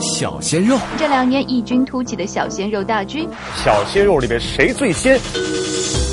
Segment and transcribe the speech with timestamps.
[0.00, 3.28] 小鲜肉，这两年异军突起的小鲜肉大军。
[3.64, 5.18] 小鲜肉里面谁最鲜？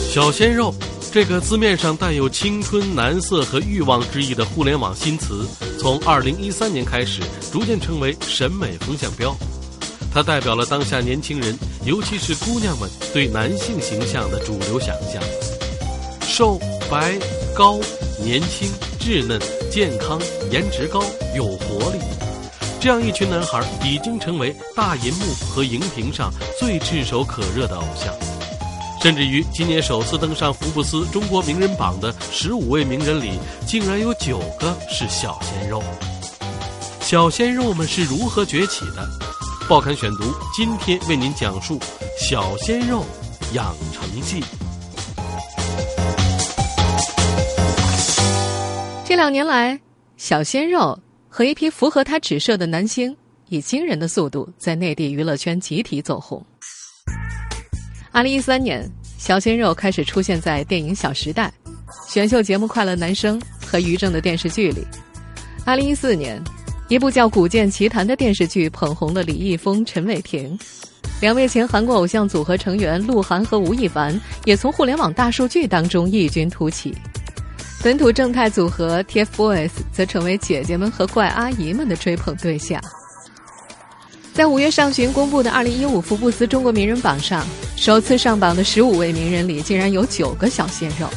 [0.10, 0.74] 小鲜肉，
[1.12, 5.48] 这个字面上带有青春、男色和欲望之意的互联网新词，
[5.80, 9.36] 从二零一三年开始，逐渐成为审美风向标。
[10.14, 15.22] 它代表了当下年轻人，尤其是姑娘们对男性形象的主流想象：
[16.22, 17.18] 瘦、白、
[17.56, 17.80] 高、
[18.24, 18.70] 年轻、
[19.00, 19.40] 稚嫩、
[19.72, 20.20] 健康、
[20.52, 21.02] 颜值高、
[21.36, 22.00] 有活力。
[22.82, 28.12] 这样一群男孩已经成为大银幕和荧屏上最炙手可热的偶像，
[29.00, 35.84] 甚至于今年首次登上福布斯中国名人榜的十五位名人里，竟然有九个是小鲜肉。
[37.02, 39.08] 小鲜肉们是如何崛起的？
[39.70, 41.78] 报刊选读今天为您讲述
[42.18, 43.06] 《小鲜肉
[43.54, 44.42] 养成记》。
[49.06, 49.80] 这两年来，
[50.18, 50.98] 小鲜肉。
[51.34, 53.16] 和一批符合他指涉的男星，
[53.48, 56.46] 以惊人的速度在内地娱乐圈集体走红。
[58.12, 58.86] 二零一三年，
[59.18, 61.52] 小鲜肉开始出现在电影《小时代》、
[62.14, 64.86] 选秀节目《快乐男声》和于正的电视剧里。
[65.64, 66.38] 二零一四年，
[66.90, 70.60] 一部叫《古剑奇谭》的电视剧捧红了李易峰、陈伟霆，
[71.22, 76.94] 两位前韩国偶像组合成员鹿晗和吴亦凡也从互联网大数据当中异军突起。
[77.84, 82.80] 本土正太组合 TFBOYS 则成为姐姐们和怪阿姨们的追捧对象。
[84.34, 87.44] 在五月上旬公布的2015福布斯中国名人榜上，
[87.76, 91.10] 首次上榜的十五位名人里，竟然有九个小鲜肉。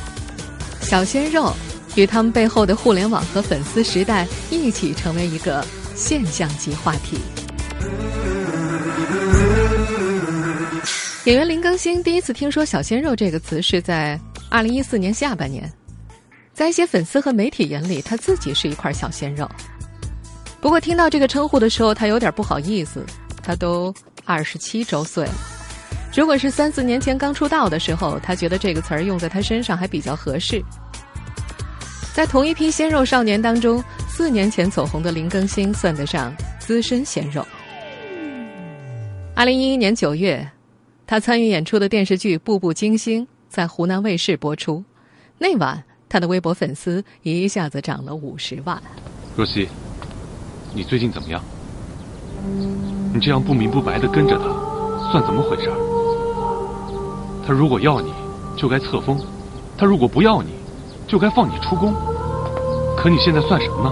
[0.80, 1.52] 小鲜肉
[1.96, 5.64] 与他们背后的互联网和粉丝时代一起成为一个
[5.94, 7.18] 现象级话题。
[11.26, 14.18] 演员林更新第一次听说“小鲜肉”这个词是在
[14.50, 15.70] 2014年下半年。
[16.54, 19.46] 在一些粉丝和媒体眼里，他自己是一块小鲜肉。
[20.60, 23.04] 不过听到这个称呼的时候，他有点不好意思。
[23.42, 23.92] 他都
[24.24, 25.34] 二十七周岁了，
[26.16, 30.64] 如果是三四年前刚出道的时候，他觉得这个词儿用在他身上还比较合适。
[32.14, 37.46] 在同一批鲜肉少年当中，四年前走红的林更新算得上资深鲜肉。
[39.34, 40.48] 二零一一年九月，
[41.06, 44.82] 他参与演出的电视剧《步步惊心》在湖南卫视播出，
[45.36, 45.84] 那晚。
[46.08, 48.82] 他的微博粉丝一下子涨了五十万。
[49.36, 49.68] 若曦，
[50.74, 51.42] 你最近怎么样？
[53.12, 54.44] 你这样不明不白的跟着他，
[55.10, 55.70] 算怎么回事？
[57.46, 58.12] 他如果要你，
[58.56, 59.16] 就该册封；
[59.76, 60.50] 他如果不要你，
[61.06, 61.94] 就该放你出宫。
[62.96, 63.90] 可你现在算什么呢？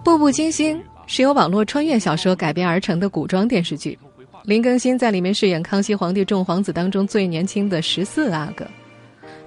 [0.04, 0.76] 《步步惊心》
[1.06, 3.98] 是由网络穿越小说改编而成的古装电视剧，
[4.44, 8.66] 林更新在里面饰演康熙皇帝众皇子当中最年轻的十四阿哥。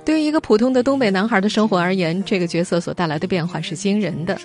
[0.03, 4.37] 对于一个普通的东北男孩的生活而言，这个角色所带来的变化是惊人的。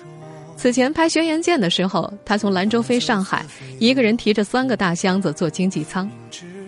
[0.55, 3.45] 此前拍《轩辕剑》的时候，他从兰州飞上海，
[3.79, 6.09] 一个人提着三个大箱子坐经济舱。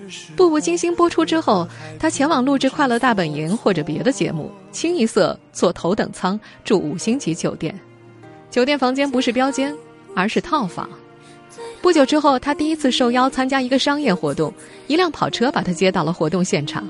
[0.36, 1.68] 《步步惊心》播出之后，
[2.00, 7.78] 他前往录制《快乐大本营》或者别的节目，清一色坐头等舱，住五星级酒店。
[8.50, 9.76] 酒店房间不是标间，
[10.16, 10.90] 而是套房。
[11.82, 14.52] 不久之后，他第一次受邀参加一个商业活动，
[14.88, 16.88] 一辆跑车把他接到了活动现场。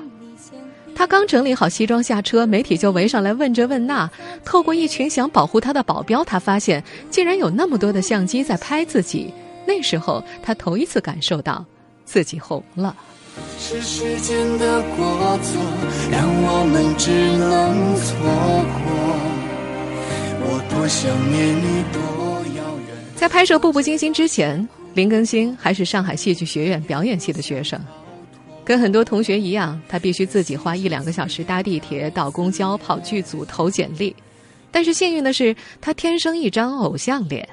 [1.00, 4.12] 他刚整理好西装下车，媒体就围上来问这问那。
[4.44, 9.34] 透过一群想保护他的保镖，他发现竟然有那么多的相机在拍自己。
[9.66, 11.66] 那时候他头一次感受到
[12.04, 12.94] 自己红了。
[13.58, 15.62] 是时间的过错，
[16.12, 18.18] 让我们只能错
[18.76, 18.92] 过。
[20.42, 22.02] 我多想念你，多
[22.62, 22.98] 遥远。
[23.16, 27.80] 在拍摄《步步惊心》之前，林更新还是上海戏剧学院表演系的学生。
[28.70, 34.16] 跟很多同学一样，他必须自己花一两个小时搭地铁、倒公交、跑剧组、投简历。
[34.70, 37.50] 但是幸运的是，他天生一张偶像脸。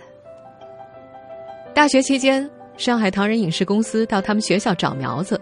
[1.72, 2.46] 大学期间，
[2.76, 5.40] 上海唐人影视公司到他们学校找苗子，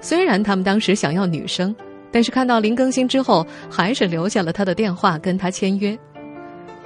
[0.00, 1.74] 虽然他们当时想要女生，
[2.12, 5.98] 但是看到林更新之后，还是留下了他的电话跟他签约。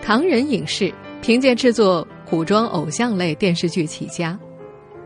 [0.01, 0.91] 唐人影视
[1.21, 4.39] 凭借制作古装偶像类电视剧起家。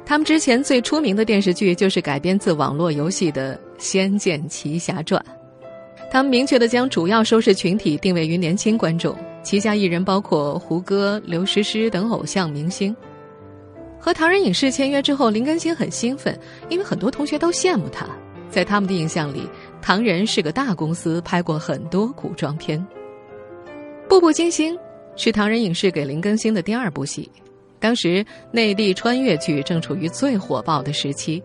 [0.08, 5.20] 他们之前最出名的电视剧就是改编自网络游戏的《仙剑奇侠传》，
[6.08, 12.94] 他们明确的将主要收视群体定位于年轻观众，旗下艺人包括胡歌、刘诗诗等偶像明星。
[13.98, 16.38] 和唐人影视签约之后，林更新很兴奋，
[16.68, 18.06] 因为很多同学都羡慕他。
[18.48, 19.42] 在他们的印象里，
[19.82, 22.78] 唐人是个大公司，拍过很多古装片。
[24.08, 24.72] 《步步惊心》
[25.16, 27.28] 是唐人影视给林更新的第二部戏，
[27.78, 31.42] 当时内地穿越剧正处于最火爆的时期，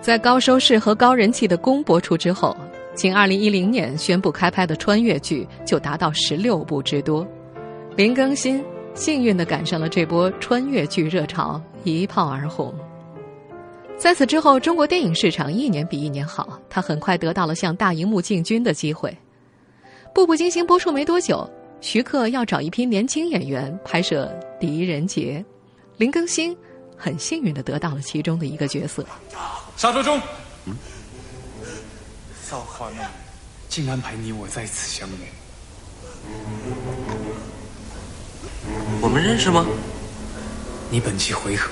[0.00, 2.56] 在高收视和高人气的宫播出之后，
[2.94, 7.26] 仅2010年宣布开拍的穿越剧就达到十六部之多。
[7.96, 12.74] 林更新幸运地赶上了这波穿越剧热潮，一炮而红。
[13.96, 19.10] 在此之后，中国电影市场一年比一年好，他很快得到了向大荧幕进军的机会。
[20.14, 21.48] 《步步惊心》播出没多久，
[21.80, 25.44] 徐克要找一批年轻演员拍摄《狄仁杰》，
[25.98, 26.56] 林更新
[26.96, 29.04] 很幸运的得到了其中的一个角色。
[29.76, 30.20] 沙洲中，
[30.64, 30.76] 嗯，
[32.48, 33.06] 造化弄人，
[33.68, 35.12] 竟安排你我在此相遇。
[39.00, 39.66] 我们认识吗？
[40.90, 41.70] 你本期回合。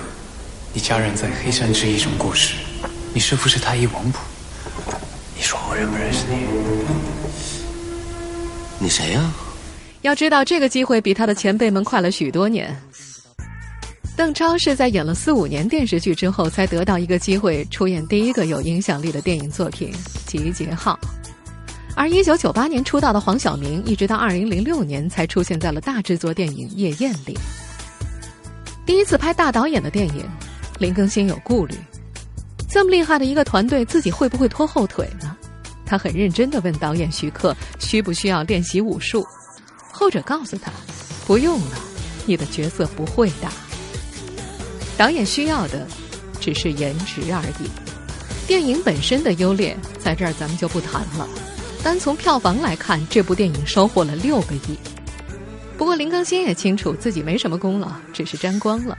[0.73, 2.55] 你家人在黑山之役中过世，
[3.15, 4.19] 你师父是太医王普。
[5.37, 6.47] 你说我认不认识你？
[8.79, 9.33] 你谁呀？
[10.03, 12.77] 要知道，这个机会比他的前辈们快了许多年。
[14.17, 19.93] 邓超是在演了四五年电视剧之后，才得到一个机会出演第一个有影响力的电影作品
[20.31, 20.99] 《集结号》。
[21.95, 27.39] 而一九九八年出道的黄晓明，一直到二零零六年才出现在了大制作电影《夜宴》里。
[28.87, 30.25] 第一次拍大导演的电影。
[30.79, 31.75] 林更新有顾虑，
[32.69, 35.35] 这么厉害的一个团队，自己会不会拖后腿呢？
[35.87, 39.27] 他很认真的问导演徐克，需不需要练习武术？
[39.91, 40.71] 后者告诉他，
[41.27, 41.79] 不用了，
[42.27, 43.51] 你的角色不会打。
[44.97, 45.87] 导演需要的
[46.41, 47.69] 只是颜值而已。
[48.47, 51.29] 电影本身的优劣，在这儿咱们就不谈了。
[51.83, 54.77] 单从票房来看，这部电影收获了六个亿。
[55.77, 58.97] 不过林更新也清楚自己没什么功劳，只是沾光了。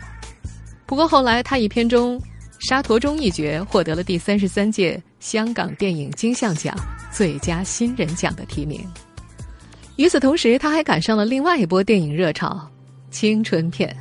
[0.85, 2.21] 不过后来，他以片中
[2.59, 6.75] 沙陀中一角获得了第三十三届香港电影金像奖
[7.11, 8.85] 最佳新人奖的提名。
[9.95, 12.69] 与此同时，他还赶上了另外一波电影热潮——
[13.09, 13.95] 青春片。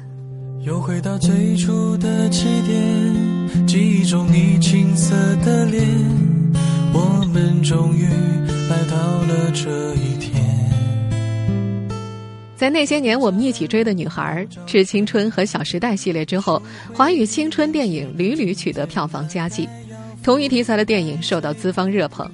[0.67, 5.81] 又回到最初的起点，记忆中你青涩的脸，
[6.93, 8.05] 我们终于
[8.69, 10.43] 来到了这一天。
[12.57, 16.61] 在那些年，我们一起追的女孩、致青春和小时代系列之后，
[16.93, 19.69] 华语青春电影屡屡取得票房佳绩，
[20.21, 22.29] 同一题材的电影受到资方热捧，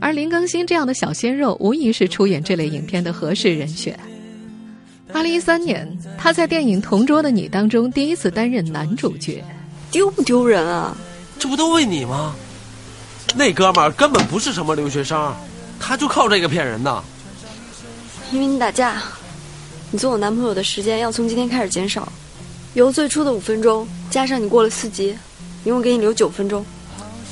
[0.00, 3.96] 而林更新这样的小鲜肉无疑是出演这类影片的合适人选。
[5.12, 9.44] 二零一三年，他在电影《同桌的你》当中第一次担任男主角，
[9.90, 10.96] 丢不丢人啊？
[11.38, 12.34] 这不都为你吗？
[13.34, 15.34] 那哥们儿根本不是什么留学生，
[15.78, 17.02] 他就靠这个骗人的。
[18.32, 19.02] 因为你打架。
[19.92, 22.12] 你做我男朋友的时间要从今天开始减少，
[22.74, 25.16] 由最初的五分钟加上你过了四级，
[25.64, 26.64] 一共给你留九分钟。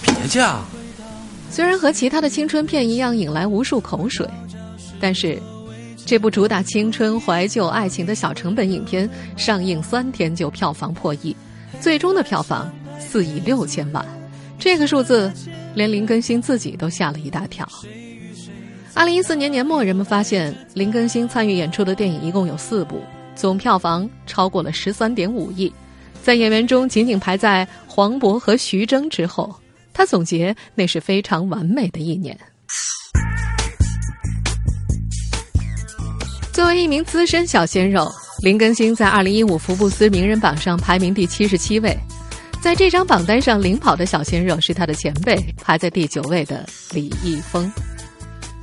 [0.02, 0.56] 别犟！
[1.52, 4.28] 虽然和其他的青春片一样引来无数口水，
[4.98, 5.40] 但是
[6.08, 9.06] 这部主打青春怀旧爱情的小成本影片
[9.36, 11.36] 上映三天就票房破亿，
[11.82, 14.02] 最终的票房四亿六千万，
[14.58, 15.30] 这个数字
[15.74, 17.68] 连林更新自己都吓了一大跳。
[18.94, 23.02] 二零一四年年末，人们发现林更新参与演出的电影一共有四部，
[23.34, 25.70] 总票房超过了十三点五亿，
[26.22, 29.54] 在演员中仅仅排在黄渤和徐峥之后。
[29.92, 32.34] 他总结那是非常完美的一年。
[36.58, 38.12] 作为一名资深小鲜肉，
[38.42, 41.96] 林更新在二零一五福布斯名人榜上排名第七十七位，
[42.60, 47.72] 在这张榜单上领跑的小鲜肉是他的前辈，排在第九位的李易峰。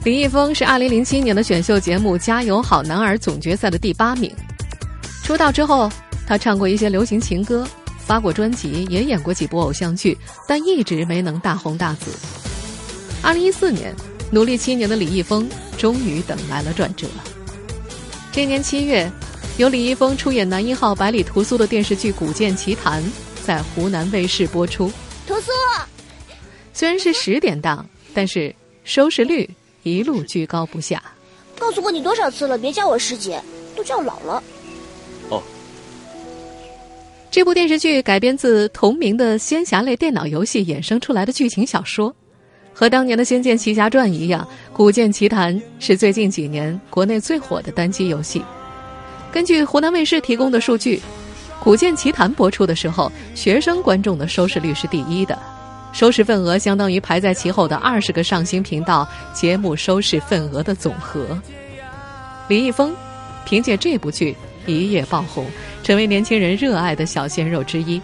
[0.04, 4.30] 李易峰是2007年的选秀节目《加油好男儿》总决赛的第八名。
[5.24, 5.90] 出道之后，
[6.28, 7.66] 他唱过一些流行情歌，
[7.98, 12.12] 发过专辑，也演过几部偶像剧，但一直没能大红大紫。
[13.24, 13.96] 2014年，
[14.32, 17.08] 努力七年的李易峰终于等来了转折。
[18.36, 19.10] 这年七月，
[19.58, 23.02] 由李易峰出演男一号百里屠苏的电视剧《古剑奇谭》
[23.46, 24.92] 在湖南卫视播出。
[25.26, 25.52] 屠苏，
[26.74, 29.50] 虽然是十点档，但是收视率。
[29.84, 31.02] 一路居高不下。
[31.58, 33.42] 告诉过你多少次了，别叫我师姐，
[33.74, 34.44] 都叫老了。
[35.30, 35.42] 哦。
[37.32, 42.14] 这部电视剧改编自同名的仙侠类电脑游戏衍生出来的剧情小说，
[42.78, 48.44] 和当年的《仙剑奇侠传》一样，《古剑奇谭》是最近几年国内最火的单机游戏。
[49.32, 50.98] 根据湖南卫视提供的数据，
[51.64, 55.40] 《古剑奇谭》播出的时候，学生观众的收视率是第一的。
[55.94, 61.26] 收视份额相当于排在其后的二十个上星频道节目收视份额的总和。
[62.50, 62.94] 李易峰
[63.46, 65.46] 凭借这部剧一夜爆红，
[65.82, 68.02] 成为年轻人热爱的小鲜肉之一。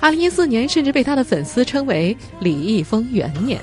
[0.00, 3.60] 二零一四年甚至被他的粉丝称为“李易峰元年”。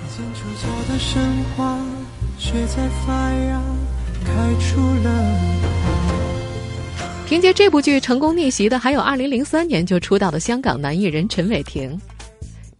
[7.26, 12.00] 凭借这部剧成功逆袭的，还有二零零三年就出道的香港男艺人陈伟霆。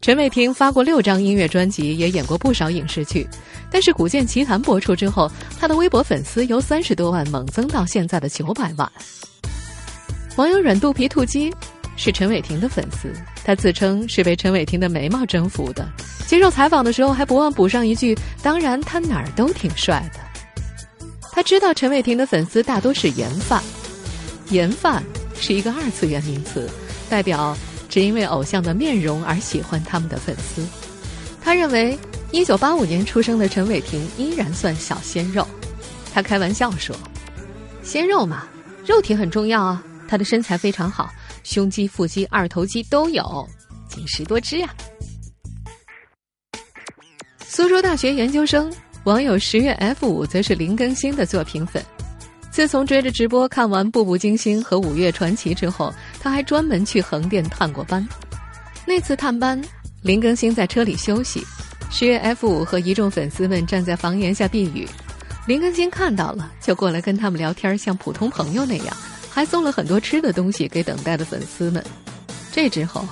[0.02, 3.26] 陈伟霆发过六张音乐专辑，也演过不少影视剧。
[3.72, 8.92] 但是《古剑奇谭》播出之后，他的微博粉丝由三十多万猛增到现在的九百万。
[10.36, 11.52] 网友软肚皮兔鸡
[11.96, 15.88] 是陈伟霆的粉丝，他自称是被陈伟霆的眉毛征服的。
[16.28, 20.20] 接受采访的时候还不忘补上一句：“当然，他哪儿都挺帅的。”
[21.32, 23.62] 他知道陈伟霆的粉丝大多是颜范，
[24.50, 25.04] 颜范
[25.40, 26.70] 是一个二次元名词，
[27.10, 27.56] 代表。
[27.88, 30.66] 只因为偶像的面容而喜欢他们的粉丝，
[31.42, 31.98] 他认为
[32.32, 35.48] 一九八五年出生的陈伟霆依然算小鲜肉。
[36.14, 36.94] 他开玩笑说
[37.84, 38.48] ：“鲜肉嘛，
[38.86, 39.82] 肉体很重要啊。
[40.10, 41.10] 他的身材非常好，
[41.46, 43.48] 胸肌、腹肌、二头肌都有，
[43.88, 44.76] 紧实多汁啊。”
[47.48, 48.70] 苏州大学研究生
[49.06, 51.82] 网友十月 F 五则是林更新的作品粉。
[52.52, 58.06] 自从追着直播看完《步步惊心》和《五月传奇》之后，他还专门去横店探过班。
[58.86, 59.62] 那次探班，
[60.02, 61.44] 林更新在车里休息，
[61.92, 64.88] 十月 F 五和一众粉丝们站在房檐下避雨。
[65.48, 68.98] 林更新看到了，就过来跟他们聊天，像普通朋友那样，
[69.36, 71.84] 还送了很多吃的东西给等待的粉丝们。
[72.54, 73.06] 这之后，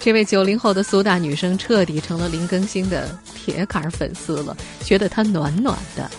[0.00, 6.10] 这位九零后的苏大女生彻底成了林更新的铁杆粉丝了，觉得他暖暖的。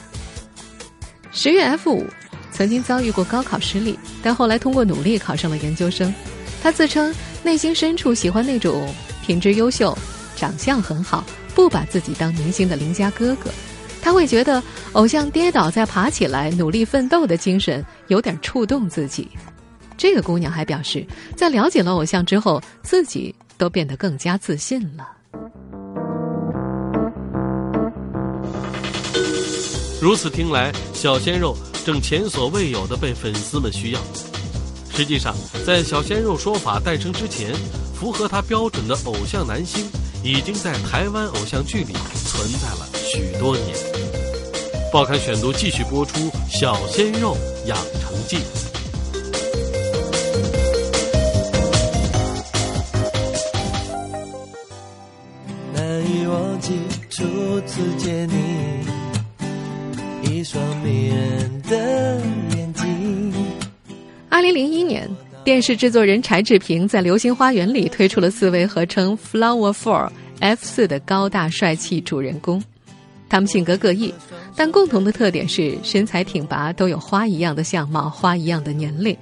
[1.32, 2.06] 十月 F 五。
[2.50, 6.12] 曾经遭遇过高考失利，但后来通过努力考上了研究生。
[6.64, 8.92] 他自称内心深处喜欢那种
[9.24, 9.96] 品质优秀、
[10.36, 11.24] 长相很好、
[11.54, 13.52] 不把自己当明星的邻家哥哥。
[14.08, 19.28] 他会觉得偶像跌倒再爬起来、努力奋斗的精神有点触动自己。
[19.98, 25.10] 这个姑娘还表示，在了解了偶像之后，自己都变得更加自信了。
[30.02, 31.54] 如此听来，小鲜肉。
[31.86, 34.00] 正前所未有的被粉丝们需要。
[34.90, 35.36] 实际上，
[35.66, 37.54] 在小鲜肉说法诞生之前，
[37.94, 39.86] 符合他标准的偶像男星
[40.24, 43.76] 已经在台湾偶像剧里存在了许多年。
[44.92, 46.20] 报刊选读继续播出
[46.50, 48.38] 《小鲜肉养成记》。
[55.74, 58.68] 难以忘记初次见你。
[60.24, 62.20] 一双迷人的
[62.56, 63.34] 眼睛。
[64.30, 65.10] 二零零一年，
[65.48, 70.10] 电视制作人柴智屏在《流星花园》里推出了四位合称 “Flower Four
[70.42, 72.62] F 四”的高大帅气主人公。
[73.30, 74.14] 他们性格各异，
[74.58, 79.16] 但共同的特点是身材挺拔，都有花一样的相貌，花一样的年龄。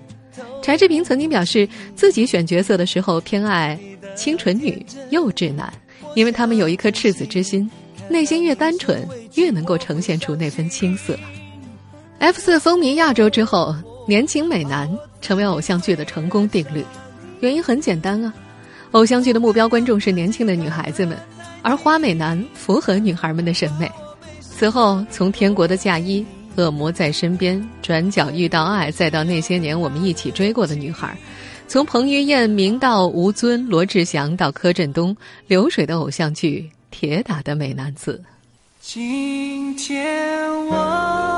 [0.63, 3.79] 柴智屏曾经表示，自己选角色的时候偏爱
[4.15, 5.71] 清纯女、幼稚男，
[6.15, 7.69] 因为他们有一颗赤子之心。
[8.09, 11.15] 内心越单纯，越能够呈现出那份青涩。
[12.17, 13.75] F 四风靡亚洲之后，
[14.07, 14.89] 年轻美男
[15.21, 16.85] 成为偶像剧的成功定律。
[17.39, 18.33] 原因很简单啊，
[18.91, 21.17] 偶像剧的目标观众是年轻的女孩子们，
[21.61, 23.89] 而花美男符合女孩们的审美。
[24.39, 26.25] 此后，从《天国的嫁衣》
[26.61, 31.17] 《恶魔在身边》《转角遇到爱》，再到那些年我们一起追过的女孩，
[31.67, 35.15] 从彭于晏、明道、吴尊、罗志祥到柯震东，
[35.47, 36.69] 流水的偶像剧。
[36.97, 38.23] 铁打的美男子。
[38.79, 41.34] 今天我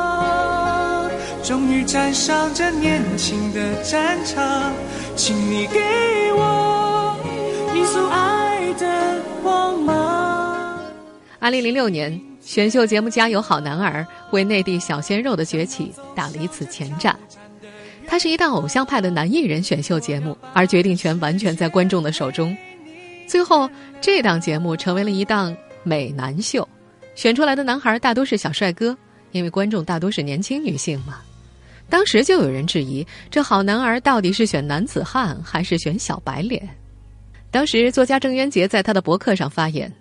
[1.47, 4.73] 终于站上这年轻的战场，
[5.15, 5.79] 请你给
[6.33, 7.17] 我
[7.73, 10.77] 一束爱的光芒。
[11.39, 14.01] 二零零六年，选秀节目《加油好男儿》
[14.31, 17.17] 为内地小鲜肉的崛起打了一次前站。
[18.05, 22.53] 它是一档偶像派的男艺人选秀节目，而决定权完全在观众的手中。
[23.25, 23.69] 最后，
[24.01, 26.67] 这档节目成为了一档美男秀，
[27.15, 28.97] 选出来的男孩大多是小帅哥，
[29.31, 31.21] 因为观众大多是年轻女性嘛。
[31.89, 36.67] 当时就有人质疑，这好男儿到底是选男子汉还是选小白脸？
[37.49, 39.91] 当时作家郑渊洁在他的博客上发言：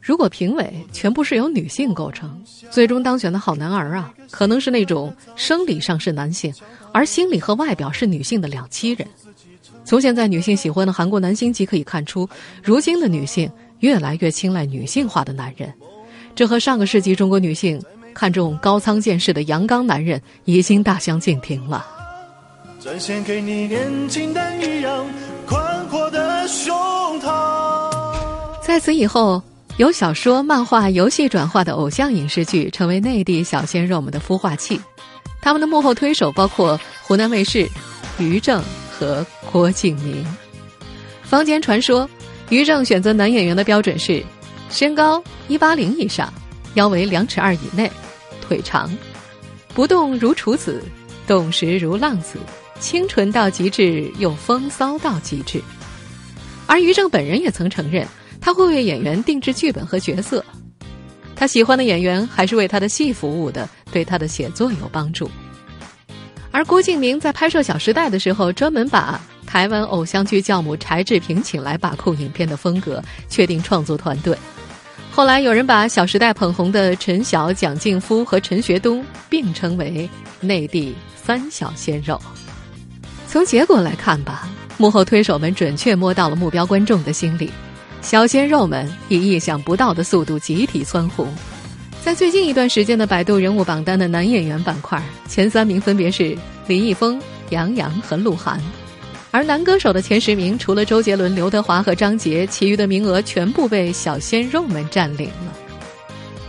[0.00, 6.52] 如果评委全部是由女性构成，最终当选的好男儿啊，可能是那种生理上是男性，
[6.92, 9.06] 而心理和外表是女性的两栖人。
[9.84, 12.28] 从现在女性喜欢的韩国男星即可以看出，
[12.62, 13.48] 如今的女性
[13.78, 15.72] 越来越青睐女性化的男人，
[16.34, 17.80] 这和上个世纪中国女性
[18.12, 21.84] 看中高仓健士的阳刚男人已经大相径庭了。
[22.78, 25.06] 展现给你年轻的一样
[25.46, 26.74] 宽阔的胸
[27.20, 27.90] 膛。
[28.62, 29.42] 在此以后，
[29.76, 34.80] 由小说、漫画、游戏转化的偶像影视剧成为内地小鲜肉们的孵化器，
[35.40, 37.68] 他们的幕后推手包括湖南卫视、
[38.18, 38.62] 于正。
[38.94, 40.24] 和郭敬明，
[41.24, 42.08] 坊间传说，
[42.50, 44.22] 于正选择男演员的标准是：
[44.70, 46.32] 身高一八零以上，
[46.74, 47.90] 腰围两尺二以内，
[48.40, 48.90] 腿长，
[49.74, 50.82] 不动如处子，
[51.26, 52.38] 动时如浪子，
[52.80, 55.62] 清纯到极致又风骚到极致。
[56.66, 58.06] 而于正本人也曾承认，
[58.40, 60.44] 他会为演员定制剧本和角色。
[61.34, 65.30] 他喜欢的演员还是为他的戏服务的，对他的写作有帮助。
[66.50, 74.36] 而郭敬明在拍摄《小时代》的时候，专门把台湾偶像剧教母柴智屏请来把控影片的风格，确定创作团队。
[75.14, 80.08] 后来有人把《小时代》捧红的陈晓、蒋劲夫和陈学冬并称为
[80.40, 82.18] 内地三小鲜肉。
[83.28, 87.50] 从结果来看吧，幕后推手们准确摸到了目标观众的心理，
[88.00, 91.28] 小鲜肉们以意想不到的速度集体蹿红。
[92.02, 96.34] 在最近一段时间的百度人物榜单的男演员板块，前三名分别是
[96.66, 98.58] 李易峰、杨洋和鹿晗，
[99.34, 105.56] 而男歌手的前十名除了周杰伦、刘德华和张杰，其余的名额全部被小鲜肉们占领了。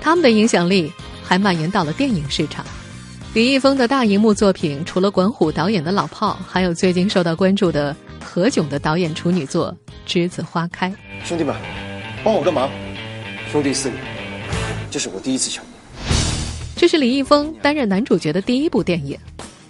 [0.01, 0.91] 他们的影响力
[1.23, 2.65] 还蔓延到了电影市场。
[3.33, 9.73] 李易峰的大荧幕作品，除了管虎导演的《老炮》，还有最近受到关注的何炅的导演处女作
[10.11, 10.89] 《栀子花开》。
[11.23, 11.55] 兄弟们，
[12.21, 12.69] 帮我个忙！
[13.49, 13.95] 兄弟四个。
[14.91, 15.63] 这是我第一次抢。
[16.75, 19.17] 这是李易峰担任男主角的第一部电影，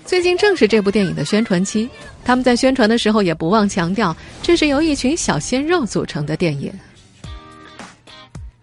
[0.06, 1.90] 最近正是这部电影的宣传期。
[2.24, 6.72] 他们在宣传的时候也不忘强调，这是由一群小鲜肉组成的电影。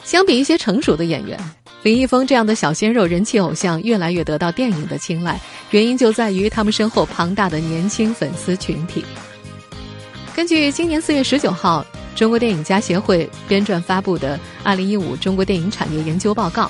[0.05, 1.39] 相比一些成熟的演员，
[1.83, 9.05] 李易峰这样的小鲜肉人气偶像越来越得到电影的青睐，原因就在于他们身后庞大的年轻粉丝群体。
[10.35, 11.85] 根据今年四月十九号。
[12.17, 16.65] 中国电影家协会编撰发布的《二零一五中国电影产业研究报告》，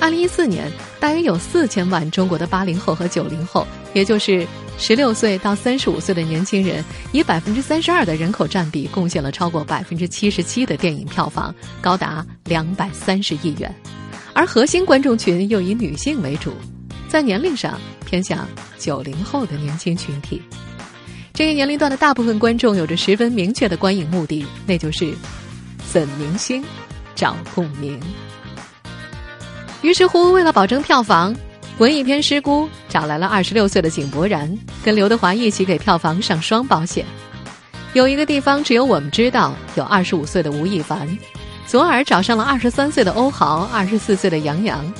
[0.00, 0.70] 二零一四年
[1.00, 4.46] 大约有四千万中国的八零后和九零后，也就是
[4.76, 13.72] 十六岁到三十五岁的年轻人，以百分之三十二的人口占比，贡献了超过百分之七十七的电影票房，高达两百三十亿元。
[14.34, 16.52] 而核心观众群又以女性为主，
[17.08, 18.46] 在年龄上偏向
[18.78, 20.42] 九零后的年轻群体。
[21.32, 25.14] 这个年龄段的大部分观众有着十分明确的观影目的，那就是
[25.78, 26.62] 粉明星，
[27.14, 27.98] 找共鸣。
[29.84, 31.36] 于是乎，为了保证票房，
[31.76, 34.50] 文艺片师姑找来了二十六岁的井柏然，
[34.82, 37.04] 跟刘德华一起给票房上双保险。
[37.92, 41.06] 有一个地方只有我们知道，有二十五岁的吴亦凡，
[41.66, 44.90] 左耳找上了二十三岁的欧豪，二十四岁的杨洋。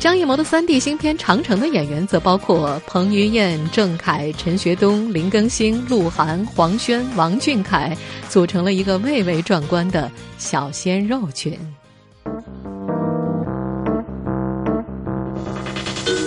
[0.00, 7.96] 张艺谋的三 D 新片《长城》的演员则包括彭于晏、郑恺、陈学冬、林更新、鹿晗、黄轩、王俊凯，
[8.28, 11.56] 组成了一个蔚为壮观的小鲜肉群。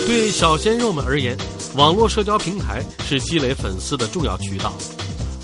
[0.08, 1.38] 对小鲜肉们而言，
[1.76, 4.72] 网络社交平台是积累粉丝的重要渠道，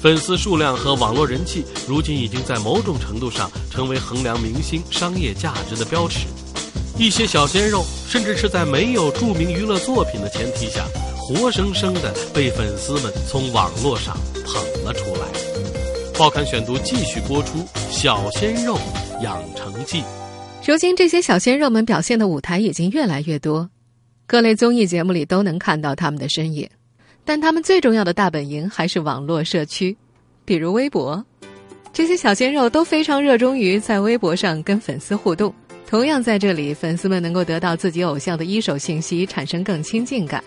[0.02, 6.28] 粉丝数量和网络人气，如今已经在某种程度上成为衡量明星商业价值的标尺。
[6.98, 10.86] 一些小鲜肉，甚至是在没有著名娱乐作品的前提下，
[11.18, 15.28] 活生生的被粉丝们从网络上捧了出来。
[16.18, 17.60] 报刊选读继续播出
[17.92, 18.80] 《小鲜肉
[19.22, 20.00] 养成记》。
[20.66, 23.70] 如今，这些小鲜肉们表现的舞台已经越来越多，
[24.26, 26.70] 各类综艺节目里都能看到他们的身影。
[27.26, 29.96] 但他们最重要的大本营还是网络社区，
[30.44, 31.24] 比如微博。
[31.94, 35.54] 这些小鲜肉都非常热衷于在微博上跟粉丝互动。
[35.88, 40.44] 同样在这里，粉丝们能够得到自己偶像的一手信息，产生更亲近感。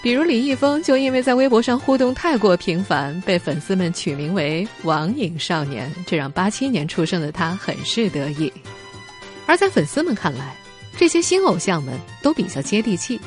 [0.00, 8.50] 比如李易峰，就因为在微博上互动太过频繁，被粉丝们取名为“网瘾少年”，这让八七年出生的他很是得意。
[9.44, 10.56] 而在粉丝们看来，
[10.98, 13.20] 这些新偶像们都比较接地气。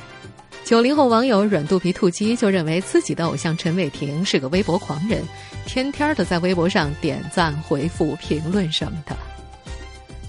[0.66, 5.24] 九零后网友软肚皮兔鸡就认为自己的偶像陈伟霆是个微博狂人，
[5.66, 9.16] 天天的在微博上点赞、回复、评论什么的。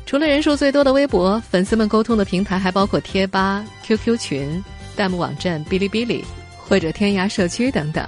[0.07, 6.25] 除了人数最多的微博，粉丝们沟通的平台还包括贴吧、QQ 群、弹幕网站、哔哩哔哩
[6.57, 8.07] 或者天涯社区等等。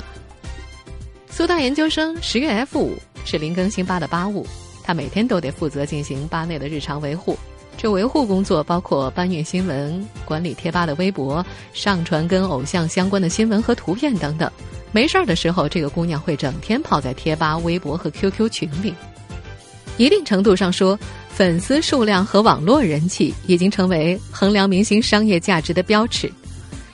[1.28, 4.46] 苏大研究生十月 F 五是林更新吧的吧务，
[4.84, 7.36] 他每天都得负责进行吧内的日常维护。
[7.76, 14.50] 这维护工作包括搬运新闻、管理贴吧的微博、上传跟偶像相关的新闻和图片等等。
[14.92, 18.94] 没事儿的时候，这个姑娘会整天泡在贴吧、微博和 QQ 群里。
[19.96, 20.98] 一定程度上说。
[21.34, 26.32] 粉丝数量和网络人气已经成为衡量明星商业价值的标尺，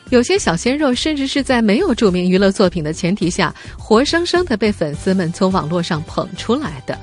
[0.08, 6.98] 有些小鲜肉甚至是在没有著名娱乐作品的前提下，活生生的被粉丝们从网络上捧出来的，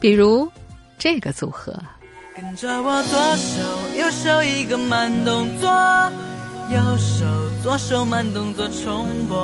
[0.00, 0.50] 比如
[0.98, 1.72] 这个组合。
[2.36, 3.62] 跟着我左手
[3.96, 5.70] 右手一个慢动作，
[6.68, 7.24] 右手
[7.62, 9.38] 左手慢动作重播。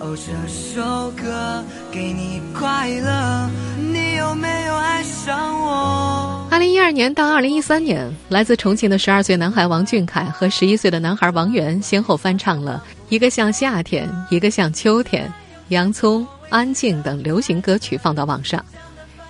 [0.00, 6.44] 哦，这首歌给你快乐，你有没有爱上我？
[6.50, 15.32] 二零一二年到二零一三年，来自重庆的十二岁男孩王俊凯和十一岁的男孩王源先后翻唱了一个像夏天，一个像秋天、
[15.68, 18.64] 洋葱、安静等流行歌曲，放到网上。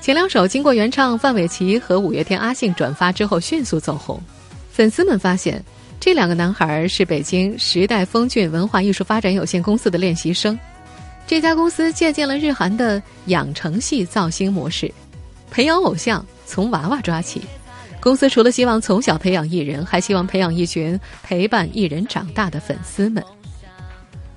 [0.00, 4.18] 前两首经过原唱范玮琪和五月天阿信转发之后迅速走红，
[4.70, 5.62] 粉丝们发现
[6.00, 10.58] 这两个男孩是北京时代峰峻文化艺术发展有限公司的练习生。
[11.26, 14.90] 这家公司借鉴了日韩的养成系造星模式，
[15.50, 17.42] 培养偶像从娃娃抓起。
[18.00, 23.22] 公司除了希望从小培养艺人，还希望培养一群陪伴艺人长大的粉丝们。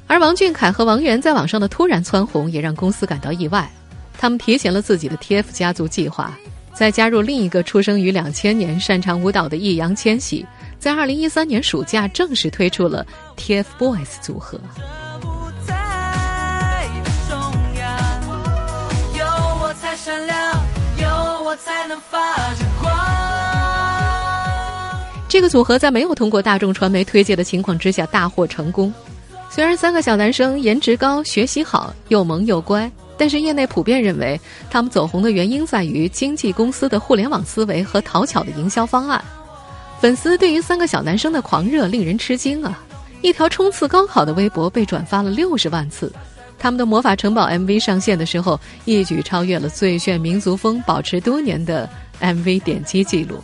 [0.08, 3.72] 而王俊凯和王源在网上的突然蹿红，也让公司感到意外。
[4.22, 6.38] 他们提前了自己的 TF 家族计划，
[6.76, 10.46] 再加入另一个出生于两千年、擅长舞蹈的易烊千玺，
[10.78, 13.04] 在二零一三年暑假正式推出了
[13.36, 14.62] TFBOYS 组合。
[25.28, 28.94] 这个组合在没有通过大众传媒推荐的情况之下大获成功。
[29.50, 32.90] 虽然三个小男生颜值高、学习好、又萌又乖，
[33.22, 39.24] 但是业内普遍认为他们走红的原因在于经纪公司的互联网思维和讨巧的营销方案。
[40.00, 42.84] 粉丝对于三个小男生的狂热令人吃惊啊！
[43.22, 46.12] 一条冲刺高考的微博被转发了六十万次。
[46.58, 51.88] 他们的魔法城堡 MV 上线的时候，一举超越了《最炫民族风》保持多年的
[52.22, 53.38] MV 点击记录。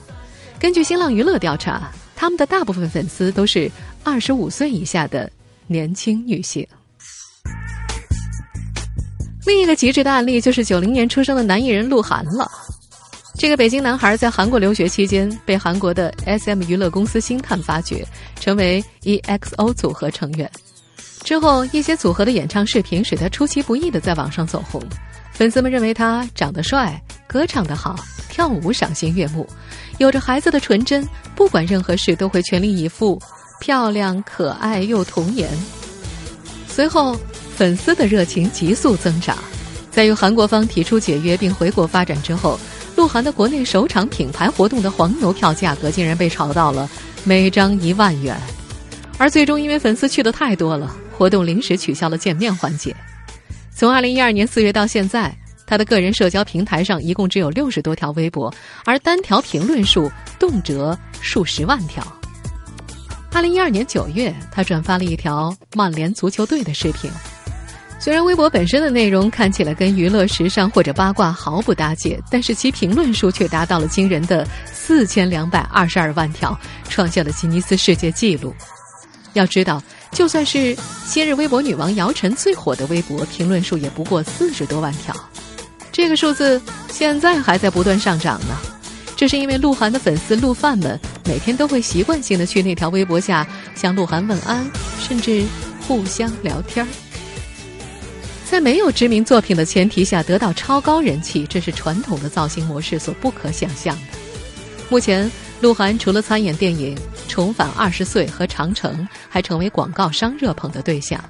[0.57, 3.71] 根据新浪娱乐调查，他们的大部分粉丝都是
[4.03, 5.31] 二十五岁以下的。
[5.67, 6.67] 年轻女性。
[9.47, 12.51] 另一个极致的案例就是九零年出生的男艺人鹿晗了。
[13.39, 18.05] 这个北京男孩在韩国留学期间，被韩国的 SM 娱乐公司星探发掘，
[18.41, 20.51] 成为 EXO 组合成员。
[21.23, 24.83] 之后，一些组合的演唱视频使他出其不意的在网上走红。
[25.31, 27.95] 粉丝们认为他长得帅、歌唱得好、
[28.27, 29.47] 跳舞赏心悦目，
[29.97, 31.07] 有着孩子的纯真，
[31.37, 33.17] 不管任何事都会全力以赴。
[33.61, 35.49] 漂亮、可爱又童颜。
[36.67, 37.17] 随后，
[37.57, 39.35] 粉丝的热情急速增长。
[39.89, 42.59] 在与韩国方提出解约并回国发展之后，
[42.95, 46.87] 鹿晗的国内首场品牌活动的黄牛票价格竟然被炒到了
[47.23, 48.39] 每张一万元。
[49.17, 52.95] 而最终因为粉丝去的太多了，活动临时取消了见面环节。
[53.75, 58.53] 从二零一二年四月到现在，他的个人社交平台上一共只有六十多条微博，
[58.85, 62.05] 而单条评论数动辄数十万条。
[63.33, 67.09] 二零一二年九月，他转发了一条曼联足球队的视频。
[67.99, 76.57] 虽然微博本身的内容看起来跟娱乐、时尚或者八卦毫不搭界，但是其评论数却达到了惊人的四千两百二十二万条，
[76.87, 78.53] 创下了吉尼斯世界纪录。
[79.33, 79.81] 要知道，
[80.11, 85.13] 就算是昔日微博女王姚晨最火的微博，评论数也不过四十多万条。
[85.91, 88.55] 这个数字现在还在不断上涨呢。
[89.15, 94.65] 这是因为鹿晗的粉丝鹿饭们每天都会习惯性的去那条微博下向鹿晗问安，
[94.99, 95.43] 甚至
[95.87, 97.06] 互相聊天儿。
[98.49, 104.17] 在没有知名作品的前提下得到超高人气，这是传统的造型模式所不可想象的。
[104.89, 105.29] 目前，
[105.59, 106.95] 鹿晗除了参演电影
[107.27, 111.21] 《重返二十岁》和《长城》，还成为广告商热捧的对象。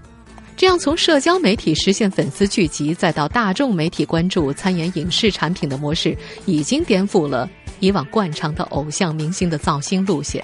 [0.55, 7.49] 这样从社交媒体实现粉丝聚集，再到大众媒体关注参演影视产品的模式，已经颠覆了。
[7.79, 10.43] 以往惯常的偶像明星的造星路线，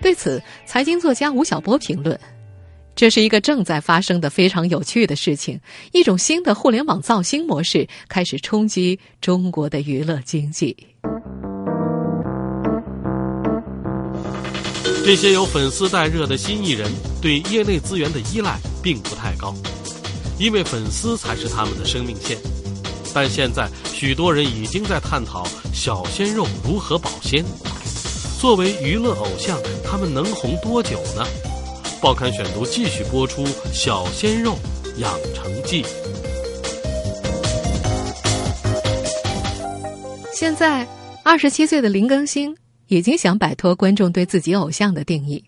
[0.00, 2.18] 对此，财经作家吴晓波评论
[2.94, 5.60] ：“这是一个正在发生的非常有趣的事情，
[5.92, 10.76] 一种新的互联网造星模式开始冲击中国的娱乐经济。”
[15.04, 16.88] 这些有粉丝带热的新艺人
[17.20, 19.52] 对业内资源的依赖并不太高，
[20.38, 22.38] 因为粉丝才是他们的生命线。
[23.12, 27.44] 但现在，许多人已经在探讨小鲜肉如何保鲜。
[28.38, 31.51] 作为娱乐偶像，他们能红多久呢？
[32.02, 34.58] 报刊选读继续播出《小鲜肉
[34.96, 35.84] 养成记》。
[40.34, 40.84] 现在，
[41.22, 42.52] 二十七岁的林更新
[42.88, 45.44] 已经想摆脱观众对自己偶像的定义。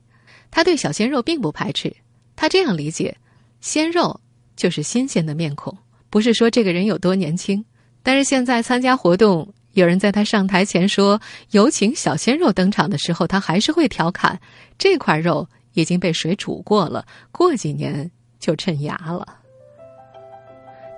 [0.53, 1.93] 他对小鲜肉并不排斥，
[2.37, 3.17] 他这样理解：
[3.61, 4.21] 鲜肉
[4.55, 5.77] 就是新鲜的面孔。
[6.09, 7.65] 不是说这个人有多年轻，
[8.05, 14.41] 但是现在参加活动，有人在他上台前说有请小鲜肉登场的时候，他还是会调侃
[14.79, 18.11] 这块肉已经被水煮过了，过几年
[18.41, 19.27] 就趁芽了。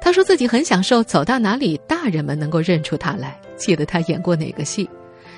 [0.00, 4.88] 他说自己很享受走到哪里，大人们能够认出他来，记得他演过哪个戏。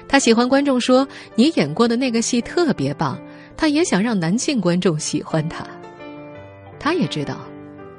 [0.07, 3.18] 他喜欢观众说你演过的那个戏特别棒，
[3.57, 5.66] 他也想让男性观众喜欢他。
[6.79, 7.38] 他也知道，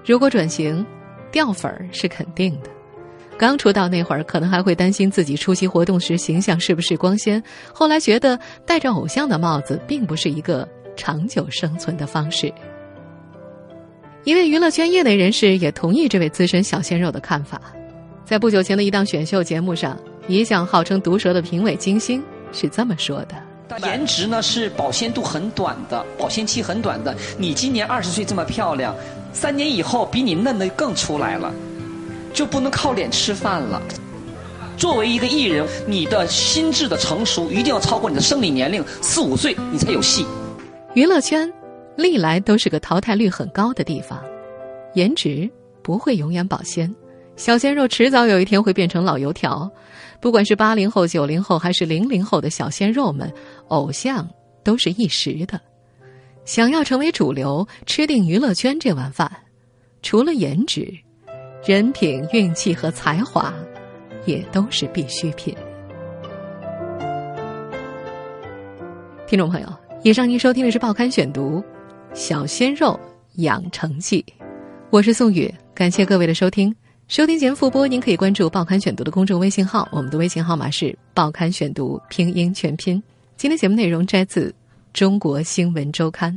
[0.06, 0.86] 如果转型。
[1.32, 2.71] 掉粉儿是肯定的，
[3.38, 7.39] 刚出道那会儿，可能还会担心自己出席活动时形象是不是光鲜。
[7.71, 10.67] 后来觉得戴着偶像的帽子，并不是一个
[10.99, 12.53] 长久生存的方式。
[14.25, 17.59] 一位娱乐圈业内人士也同意这位资深小鲜肉的看法。
[18.25, 23.35] 在不久前的一档选秀节目上，一向号称毒舌的评委金星是这么说的。
[23.69, 27.15] 但颜值呢是保鲜度很短的，保鲜期很短的。
[27.38, 28.93] 你今年二十岁这么漂亮，
[29.31, 31.53] 三年以后比你嫩的更出来了，
[32.33, 33.81] 就不能靠脸吃饭了。
[34.75, 40.25] 作为一个艺人，你的心智的成熟一定要超过你的生理年龄四五岁，你才有戏。
[40.95, 41.52] 娱乐圈
[41.95, 44.23] 历来都是个淘汰率很高的地方，
[44.95, 45.49] 颜值
[45.84, 46.93] 不会永远保鲜，
[47.36, 49.69] 小鲜肉迟早有一天会变成老油条。
[50.19, 53.32] 不管是八零后、九零后还是零零后的小鲜肉们，
[53.67, 54.28] 偶像
[54.63, 55.62] 都是一时的。
[56.43, 59.32] 想要成为主流，吃定娱乐圈这碗饭，
[60.02, 60.91] 除了颜值，
[61.63, 63.54] 人品、运气和才华，
[64.25, 65.56] 也都是必需品。
[69.28, 69.67] 听众朋友，
[70.01, 71.57] 以上您收听的是《报刊选读》，
[72.13, 72.97] 小鲜肉
[73.35, 74.23] 养成记，
[74.91, 76.73] 我是宋宇，感谢各位的收听。
[77.09, 83.01] 收听前复播，您可以关注《报刊选读》的公众微信号，我们的微信号码是“报刊选读”拼音全拼。
[83.35, 84.49] 今天节目内容摘自
[84.93, 86.33] 《中国新闻周刊》，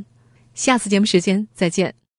[0.53, 2.02] 下次节目时间再见。